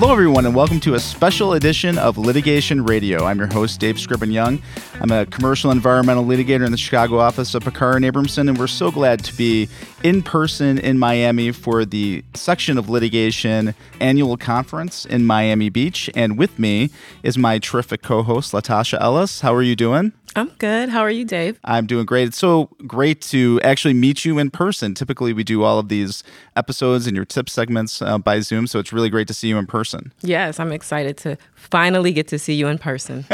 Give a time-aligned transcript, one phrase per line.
[0.00, 3.26] Hello, everyone, and welcome to a special edition of Litigation Radio.
[3.26, 4.62] I'm your host, Dave Scriven Young.
[4.98, 8.66] I'm a commercial environmental litigator in the Chicago office of Peckar and Abramson, and we're
[8.66, 9.68] so glad to be
[10.02, 16.08] in person in Miami for the section of litigation annual conference in Miami Beach.
[16.14, 16.88] And with me
[17.22, 19.42] is my terrific co host, Latosha Ellis.
[19.42, 20.14] How are you doing?
[20.36, 20.88] I'm good.
[20.88, 21.58] How are you, Dave?
[21.64, 22.28] I'm doing great.
[22.28, 24.94] It's so great to actually meet you in person.
[24.94, 26.22] Typically, we do all of these
[26.56, 29.58] episodes and your tip segments uh, by Zoom, so it's really great to see you
[29.58, 30.12] in person.
[30.22, 33.24] Yes, I'm excited to finally get to see you in person.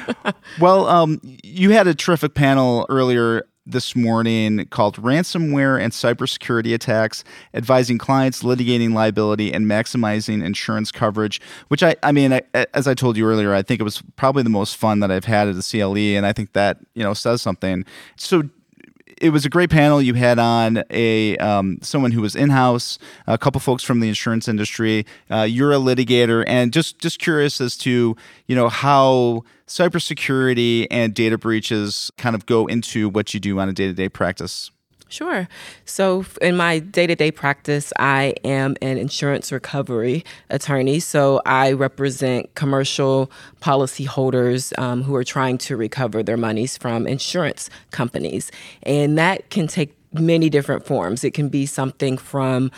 [0.60, 7.24] well, um, you had a terrific panel earlier this morning called Ransomware and Cybersecurity Attacks,
[7.52, 12.42] advising clients litigating liability and maximizing insurance coverage, which I, I mean, I,
[12.72, 15.24] as I told you earlier, I think it was probably the most fun that I've
[15.24, 15.96] had at the CLE.
[15.96, 17.84] And I think that, you know, says something.
[18.16, 18.44] So
[19.20, 20.00] it was a great panel.
[20.02, 24.08] You had on a um, someone who was in house, a couple folks from the
[24.08, 25.06] insurance industry.
[25.30, 31.14] Uh, you're a litigator, and just just curious as to you know how cybersecurity and
[31.14, 34.70] data breaches kind of go into what you do on a day to day practice.
[35.08, 35.48] Sure.
[35.84, 40.98] So, in my day to day practice, I am an insurance recovery attorney.
[40.98, 43.30] So, I represent commercial
[43.62, 48.50] policyholders um, who are trying to recover their monies from insurance companies.
[48.82, 51.24] And that can take many different forms.
[51.24, 52.70] It can be something from,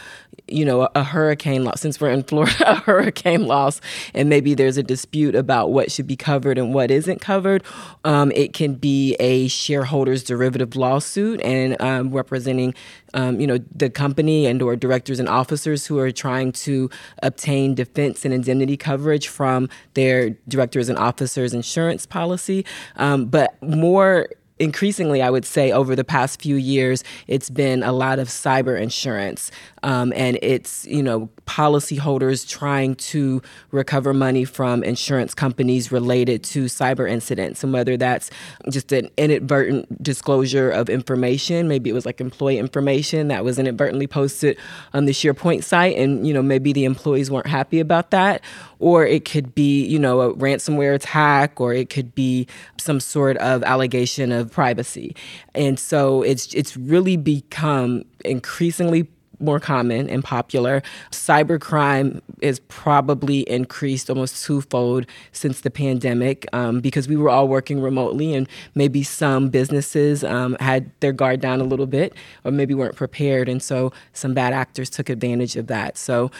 [0.46, 3.80] you know, a, a, hurricane loss, since we're in Florida, a hurricane loss,
[4.14, 7.62] and maybe there's a dispute about what should be covered and what isn't covered.
[8.04, 12.74] Um, it can be a shareholders derivative lawsuit and um, representing,
[13.14, 16.90] um, you know, the company and or directors and officers who are trying to
[17.22, 22.64] obtain defense and indemnity coverage from their directors and officers insurance policy.
[22.96, 24.28] Um, but more
[24.58, 28.80] increasingly, I would say, over the past few years, it's been a lot of cyber
[28.80, 29.50] insurance.
[29.82, 33.40] Um, and it's, you know, policyholders trying to
[33.70, 37.62] recover money from insurance companies related to cyber incidents.
[37.62, 38.30] And whether that's
[38.70, 44.06] just an inadvertent disclosure of information, maybe it was like employee information that was inadvertently
[44.06, 44.58] posted
[44.92, 48.42] on the SharePoint site, and, you know, maybe the employees weren't happy about that.
[48.80, 52.46] Or it could be, you know, a ransomware attack, or it could be
[52.78, 55.14] some sort of allegation of privacy.
[55.54, 59.08] And so it's it's really become increasingly
[59.40, 60.82] more common and popular.
[61.10, 67.80] Cybercrime is probably increased almost twofold since the pandemic um, because we were all working
[67.80, 72.74] remotely and maybe some businesses um, had their guard down a little bit or maybe
[72.74, 73.48] weren't prepared.
[73.48, 75.96] And so some bad actors took advantage of that.
[75.96, 76.30] So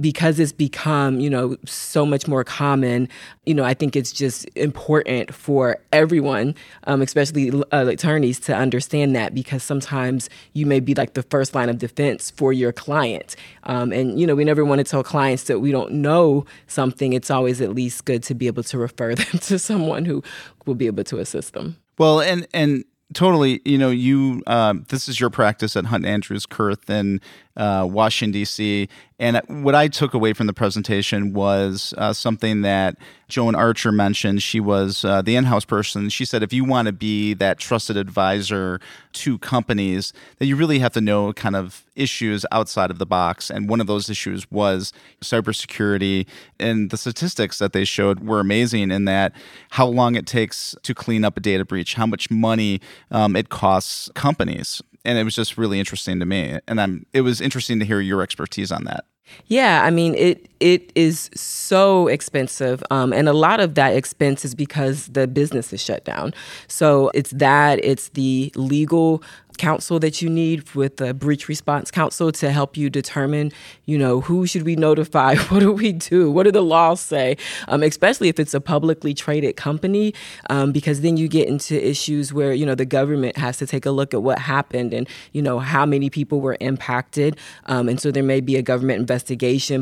[0.00, 3.08] because it's become, you know, so much more common,
[3.46, 6.54] you know, I think it's just important for everyone,
[6.84, 11.54] um, especially uh, attorneys, to understand that because sometimes you may be like the first
[11.54, 13.36] line of defense for for your client.
[13.64, 17.12] Um, and, you know, we never want to tell clients that we don't know something.
[17.12, 20.22] It's always at least good to be able to refer them to someone who
[20.64, 21.76] will be able to assist them.
[21.98, 24.42] Well, and, and, Totally, you know, you.
[24.46, 27.22] Um, this is your practice at Hunton Andrews Kurth in
[27.58, 28.88] uh, Washington D.C.
[29.18, 32.96] And what I took away from the presentation was uh, something that
[33.26, 34.44] Joan Archer mentioned.
[34.44, 36.08] She was uh, the in-house person.
[36.08, 38.80] She said, if you want to be that trusted advisor
[39.14, 43.50] to companies, then you really have to know kind of issues outside of the box.
[43.50, 46.24] And one of those issues was cybersecurity.
[46.60, 49.32] And the statistics that they showed were amazing in that
[49.70, 52.80] how long it takes to clean up a data breach, how much money
[53.10, 56.58] um, it costs companies and it was just really interesting to me.
[56.68, 59.06] And I'm it was interesting to hear your expertise on that.
[59.46, 64.44] Yeah, I mean it it is so expensive, um, and a lot of that expense
[64.44, 66.34] is because the business is shut down.
[66.66, 69.22] So it's that it's the legal
[69.58, 73.52] counsel that you need with the breach response counsel to help you determine,
[73.84, 75.34] you know, who should we notify?
[75.48, 76.30] What do we do?
[76.30, 77.36] What do the laws say?
[77.68, 80.14] Um, especially if it's a publicly traded company,
[80.50, 83.86] um, because then you get into issues where, you know, the government has to take
[83.86, 87.36] a look at what happened and, you know, how many people were impacted.
[87.66, 89.17] Um, and so there may be a government investigation,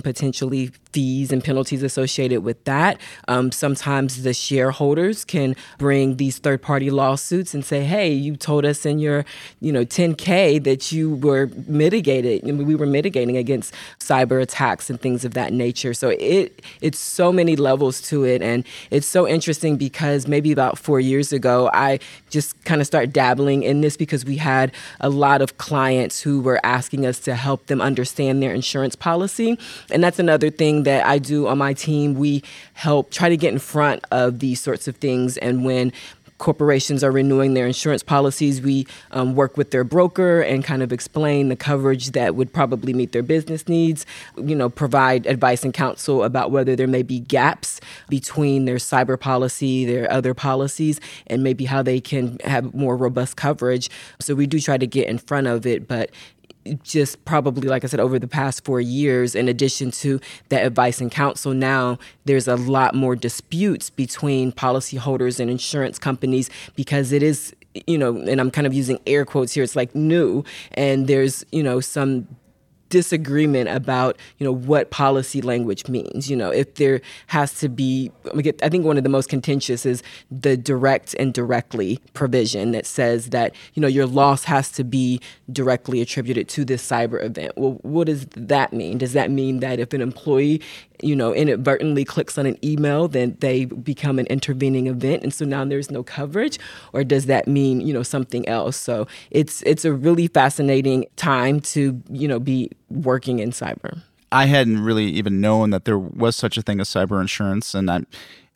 [0.03, 2.99] potentially fees and penalties associated with that.
[3.29, 8.65] Um, sometimes the shareholders can bring these third party lawsuits and say, hey, you told
[8.65, 9.27] us in your,
[9.61, 15.25] you know 10k that you were mitigated we were mitigating against cyber attacks and things
[15.25, 19.77] of that nature so it it's so many levels to it and it's so interesting
[19.77, 21.99] because maybe about 4 years ago I
[22.31, 26.41] just kind of started dabbling in this because we had a lot of clients who
[26.41, 29.59] were asking us to help them understand their insurance policy
[29.91, 32.43] and that's another thing that I do on my team we
[32.75, 35.93] help try to get in front of these sorts of things and when
[36.39, 40.93] corporations are renewing their insurance policies, we um, work with their broker and kind of
[40.93, 44.05] explain the coverage that would probably meet their business needs.
[44.37, 49.19] You know, provide advice and counsel about whether there may be gaps between their cyber
[49.19, 53.89] policy, their other policies, and maybe how they can have more robust coverage.
[54.21, 56.11] So we do try to get in front of it, but
[56.83, 61.01] just probably, like I said, over the past four years, in addition to that advice
[61.01, 67.23] and counsel, now there's a lot more disputes between policyholders and insurance companies because it
[67.23, 67.55] is
[67.87, 71.45] you know, and I'm kind of using air quotes here, it's like new, and there's,
[71.53, 72.27] you know, some
[72.89, 76.31] disagreement about you know what policy language means.
[76.31, 78.11] You know if there has to be
[78.63, 83.31] i think one of the most contentious is the direct and directly provision that says
[83.31, 87.53] that you know your loss has to be directly attributed to this cyber event.
[87.57, 88.99] Well what does that mean?
[88.99, 90.61] Does that mean that if an employee
[91.03, 95.45] you know, inadvertently clicks on an email, then they become an intervening event, and so
[95.45, 96.59] now there's no coverage,
[96.93, 98.77] or does that mean you know something else?
[98.77, 104.01] So it's it's a really fascinating time to you know be working in cyber.
[104.33, 107.91] I hadn't really even known that there was such a thing as cyber insurance, and
[107.91, 108.07] I'm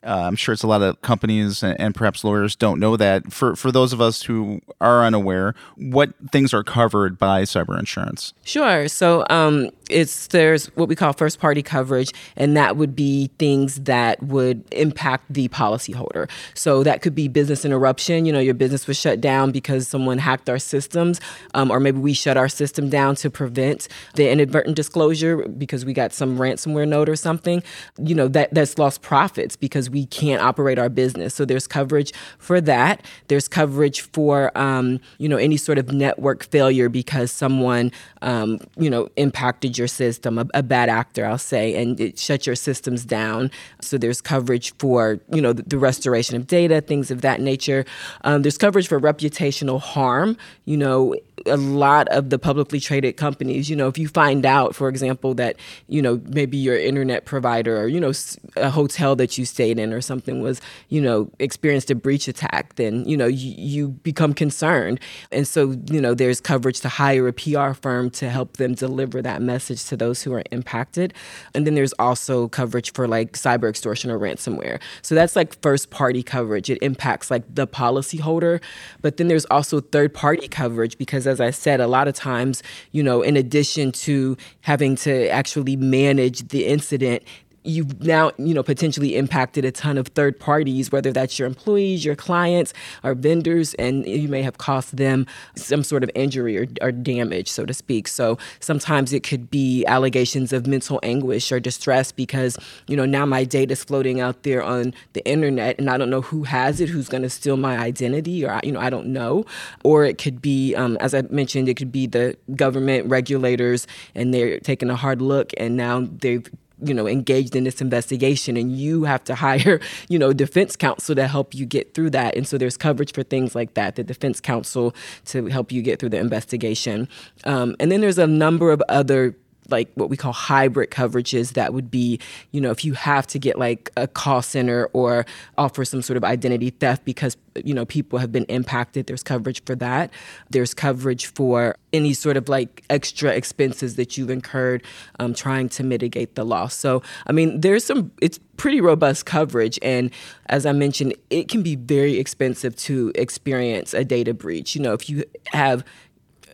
[0.03, 3.31] uh, I'm sure it's a lot of companies and, and, perhaps lawyers don't know that.
[3.31, 8.33] For for those of us who are unaware, what things are covered by cyber insurance?
[8.43, 8.87] Sure.
[8.87, 13.81] So um, it's there's what we call first party coverage, and that would be things
[13.81, 16.29] that would impact the policyholder.
[16.55, 18.25] So that could be business interruption.
[18.25, 21.21] You know, your business was shut down because someone hacked our systems,
[21.53, 25.93] um, or maybe we shut our system down to prevent the inadvertent disclosure because we
[25.93, 27.61] got some ransomware note or something.
[27.99, 31.35] You know, that that's lost profits because we can't operate our business.
[31.35, 33.05] So there's coverage for that.
[33.27, 37.91] There's coverage for um, you know any sort of network failure because someone
[38.21, 42.47] um, you know impacted your system, a, a, bad actor, I'll say, and it shut
[42.47, 43.51] your systems down.
[43.81, 47.85] So there's coverage for you know the, the restoration of data, things of that nature.
[48.23, 50.37] Um, there's coverage for reputational harm.
[50.65, 51.15] You know
[51.45, 55.33] a lot of the publicly traded companies, you know, if you find out, for example,
[55.35, 55.55] that,
[55.87, 58.11] you know, maybe your internet provider or, you know,
[58.55, 63.05] a hotel that you stayed or something was, you know, experienced a breach attack, then,
[63.05, 64.99] you know, you, you become concerned.
[65.31, 69.21] And so, you know, there's coverage to hire a PR firm to help them deliver
[69.21, 71.13] that message to those who are impacted.
[71.55, 74.79] And then there's also coverage for like cyber extortion or ransomware.
[75.01, 76.69] So that's like first party coverage.
[76.69, 78.61] It impacts like the policyholder.
[79.01, 82.63] But then there's also third party coverage because as I said, a lot of times,
[82.91, 87.23] you know, in addition to having to actually manage the incident,
[87.63, 92.03] you've now you know potentially impacted a ton of third parties whether that's your employees
[92.03, 92.73] your clients
[93.03, 95.25] or vendors and you may have caused them
[95.55, 98.07] some sort of injury or, or, damage so to speak.
[98.07, 103.25] So sometimes it could be allegations of mental anguish or distress because you know now
[103.25, 106.81] my data is floating out there on the internet and i don't know who has
[106.81, 109.45] it who's going to steal my identity or you know i don't know.
[109.83, 114.33] Or it could be um, as i mentioned it could be the government regulators and
[114.33, 116.45] they're taking a hard look and now they've
[116.81, 119.79] you know engaged in this investigation and you have to hire
[120.09, 122.35] you know defense counsel to help you get through that.
[122.35, 124.95] And so there's coverage for things like that the defense counsel
[125.25, 127.07] to help you get through the investigation.
[127.45, 129.35] Um, and then there's a number of other
[129.71, 132.19] like what we call hybrid coverages that would be
[132.51, 135.25] you know if you have to get like a call center or
[135.57, 139.63] offer some sort of identity theft because you know people have been impacted there's coverage
[139.65, 140.11] for that.
[140.49, 144.83] There's coverage for any sort of like extra expenses that you've incurred
[145.19, 146.73] um, trying to mitigate the loss.
[146.75, 149.77] So i mean there's some it's pretty robust coverage.
[149.81, 150.11] And
[150.47, 154.75] as i mentioned it can be very expensive to experience a data breach.
[154.75, 155.83] You know if you have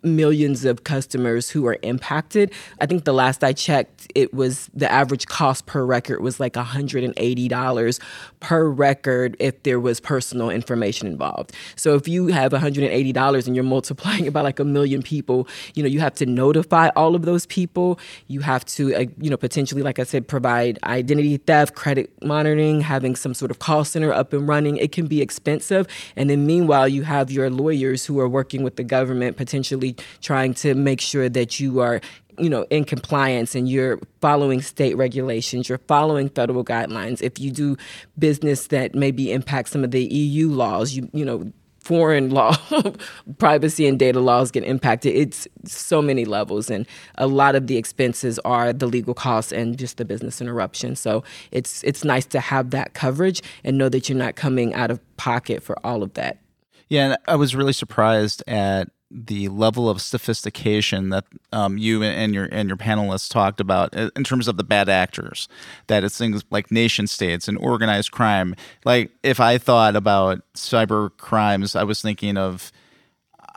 [0.03, 2.51] millions of customers who are impacted.
[2.79, 6.53] I think the last I checked, it was the average cost per record was like
[6.53, 7.99] $180
[8.39, 11.53] per record if there was personal information involved.
[11.75, 15.83] So if you have $180 and you're multiplying it by like a million people, you
[15.83, 17.99] know, you have to notify all of those people.
[18.27, 22.81] You have to, uh, you know, potentially, like I said, provide identity theft, credit monitoring,
[22.81, 24.77] having some sort of call center up and running.
[24.77, 25.87] It can be expensive.
[26.15, 29.86] And then meanwhile, you have your lawyers who are working with the government potentially
[30.21, 32.01] trying to make sure that you are
[32.39, 37.21] you know in compliance and you're following state regulations you're following federal guidelines.
[37.21, 37.77] If you do
[38.17, 41.51] business that maybe impacts some of the EU laws you you know
[41.87, 42.53] foreign law
[43.37, 45.15] privacy and data laws get impacted.
[45.15, 49.77] It's so many levels and a lot of the expenses are the legal costs and
[49.77, 50.97] just the business interruption.
[50.97, 54.91] So it's it's nice to have that coverage and know that you're not coming out
[54.91, 56.39] of pocket for all of that.
[56.89, 62.33] Yeah, and I was really surprised at the level of sophistication that um, you and
[62.33, 65.47] your and your panelists talked about in terms of the bad actors.
[65.87, 68.55] That it's things like nation states and organized crime.
[68.83, 72.71] Like if I thought about cyber crimes, I was thinking of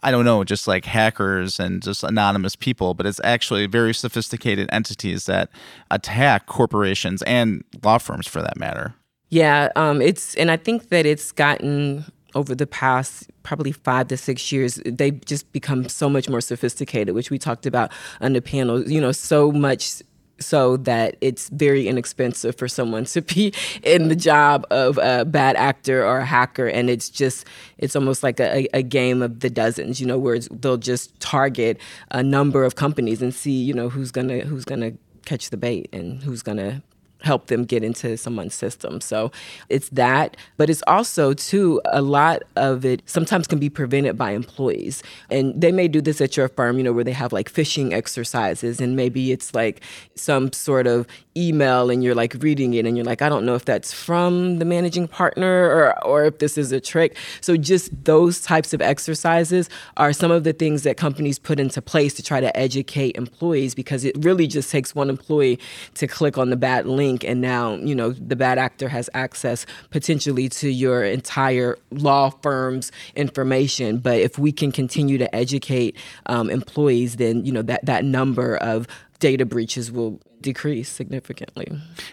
[0.03, 4.69] I don't know, just like hackers and just anonymous people, but it's actually very sophisticated
[4.73, 5.51] entities that
[5.91, 8.95] attack corporations and law firms for that matter.
[9.29, 12.05] Yeah, um, it's and I think that it's gotten
[12.35, 17.15] over the past probably five to six years, they've just become so much more sophisticated,
[17.15, 18.89] which we talked about on the panel.
[18.89, 20.03] You know, so much
[20.41, 25.57] so that it's very inexpensive for someone to be in the job of a bad
[25.57, 27.47] actor or a hacker and it's just
[27.79, 31.79] it's almost like a, a game of the dozens you know where they'll just target
[32.11, 34.93] a number of companies and see you know who's gonna who's gonna
[35.27, 36.83] catch the bait and who's gonna
[37.23, 39.01] help them get into someone's system.
[39.01, 39.31] So
[39.69, 44.33] it's that, but it's also too a lot of it sometimes can be prevented by
[44.33, 45.03] employees.
[45.31, 47.93] And they may do this at your firm, you know, where they have like phishing
[47.93, 49.83] exercises and maybe it's like
[50.15, 53.55] some sort of email and you're like reading it and you're like I don't know
[53.55, 57.17] if that's from the managing partner or or if this is a trick.
[57.41, 61.81] So just those types of exercises are some of the things that companies put into
[61.83, 65.59] place to try to educate employees because it really just takes one employee
[65.95, 69.67] to click on the bad link and now you know the bad actor has access
[69.91, 73.99] potentially to your entire law firm's information.
[73.99, 78.57] But if we can continue to educate um, employees then you know that that number
[78.57, 78.87] of
[79.21, 81.69] data breaches will decrease significantly.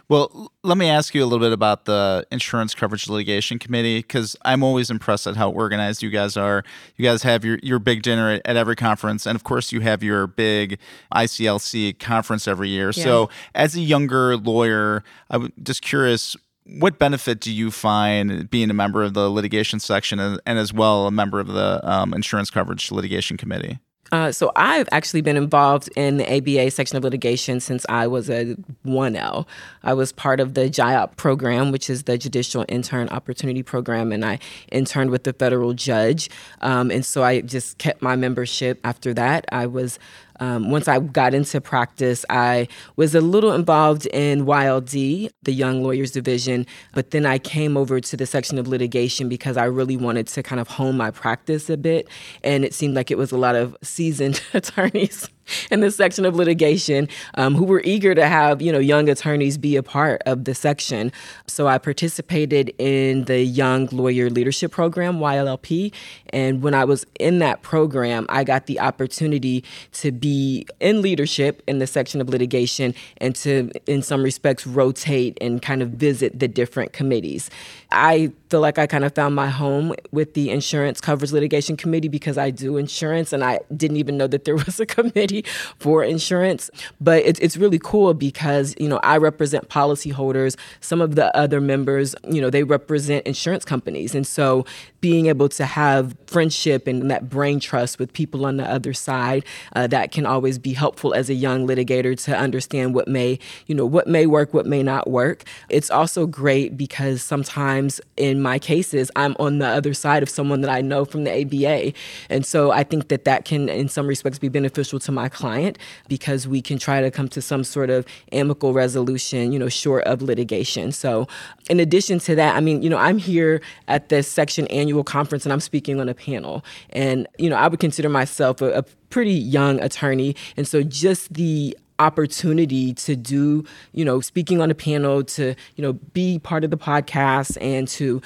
[0.10, 4.36] Well, let me ask you a little bit about the Insurance Coverage Litigation Committee because
[4.44, 6.64] I'm always impressed at how organized you guys are.
[6.98, 9.80] You guys have your, your big dinner at, at every conference, and of course, you
[9.80, 10.78] have your big
[11.16, 12.92] ICLC conference every year.
[12.94, 13.04] Yeah.
[13.04, 16.36] So, as a younger lawyer, I'm just curious
[16.70, 20.74] what benefit do you find being a member of the litigation section and, and as
[20.74, 23.80] well a member of the um, insurance coverage litigation committee?
[24.12, 28.30] Uh, so I've actually been involved in the ABA section of litigation since I was
[28.30, 29.46] a 1L.
[29.84, 34.24] I was part of the JIOP program, which is the Judicial Intern Opportunity Program, and
[34.24, 34.40] I
[34.72, 36.30] interned with the federal judge.
[36.62, 39.46] Um, and so I just kept my membership after that.
[39.52, 40.00] I was
[40.39, 45.84] um, once I got into practice, I was a little involved in YLD, the Young
[45.84, 49.98] Lawyers Division, but then I came over to the section of litigation because I really
[49.98, 52.08] wanted to kind of hone my practice a bit.
[52.44, 55.29] And it seemed like it was a lot of seasoned attorneys
[55.72, 59.58] in this section of litigation um, who were eager to have you know young attorneys
[59.58, 61.12] be a part of the section.
[61.48, 65.92] So I participated in the Young Lawyer Leadership Program (YLLP),
[66.32, 69.63] and when I was in that program, I got the opportunity
[69.94, 75.38] to be in leadership in the section of litigation and to, in some respects, rotate
[75.42, 77.50] and kind of visit the different committees.
[77.91, 82.08] I feel like I kind of found my home with the Insurance Coverage Litigation Committee
[82.08, 85.46] because I do insurance and I didn't even know that there was a committee
[85.79, 86.70] for insurance.
[87.00, 90.58] But it's, it's really cool because, you know, I represent policyholders.
[90.82, 94.15] Some of the other members, you know, they represent insurance companies.
[94.15, 94.65] And so
[95.01, 99.46] being able to have friendship and that brain trust with people on the other side,
[99.75, 103.75] uh, that can always be helpful as a young litigator to understand what may, you
[103.75, 105.44] know, what may work, what may not work.
[105.70, 107.76] It's also great because sometimes
[108.17, 111.41] in my cases, I'm on the other side of someone that I know from the
[111.41, 111.93] ABA.
[112.29, 115.77] And so I think that that can, in some respects, be beneficial to my client
[116.07, 120.03] because we can try to come to some sort of amicable resolution, you know, short
[120.03, 120.91] of litigation.
[120.91, 121.27] So
[121.69, 125.03] in addition to that, I mean, you know, I'm here at this section annual annual
[125.03, 126.63] conference and I'm speaking on a panel.
[126.89, 130.36] And, you know, I would consider myself a, a pretty young attorney.
[130.55, 133.63] And so just the opportunity to do,
[133.94, 137.88] you know, speaking on a panel, to, you know, be part of the podcast and
[137.89, 138.22] to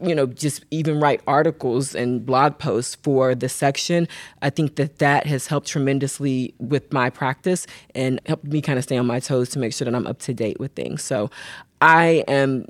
[0.00, 4.06] you know just even write articles and blog posts for the section.
[4.42, 8.84] I think that that has helped tremendously with my practice and helped me kind of
[8.84, 11.02] stay on my toes to make sure that i'm up to date with things.
[11.02, 11.30] So
[11.80, 12.66] i am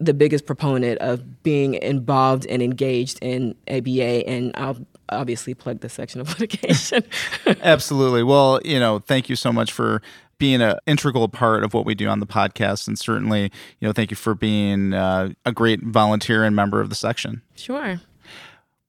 [0.00, 4.78] the biggest proponent of being involved and engaged in ABA, and I'll
[5.10, 7.04] obviously plug the section of litigation.
[7.62, 8.22] Absolutely.
[8.22, 10.02] Well, you know, thank you so much for
[10.38, 13.50] being an integral part of what we do on the podcast, and certainly,
[13.80, 17.42] you know, thank you for being uh, a great volunteer and member of the section.
[17.56, 18.00] Sure.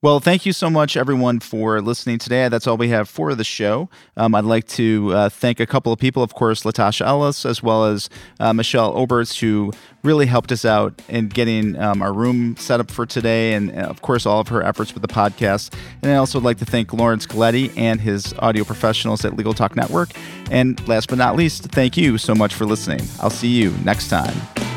[0.01, 2.47] Well, thank you so much, everyone, for listening today.
[2.47, 3.89] That's all we have for the show.
[4.15, 7.61] Um, I'd like to uh, thank a couple of people, of course, Latosha Ellis, as
[7.61, 12.55] well as uh, Michelle Oberts, who really helped us out in getting um, our room
[12.55, 15.73] set up for today, and, uh, of course, all of her efforts with the podcast.
[16.01, 19.53] And I also would like to thank Lawrence Colletti and his audio professionals at Legal
[19.53, 20.11] Talk Network.
[20.49, 23.01] And last but not least, thank you so much for listening.
[23.19, 24.68] I'll see you next time.